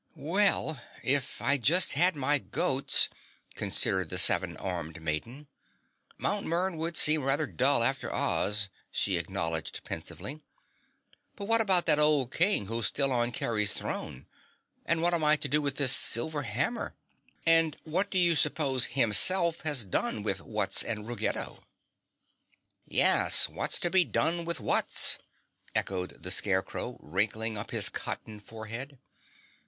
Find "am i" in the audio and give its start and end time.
15.13-15.35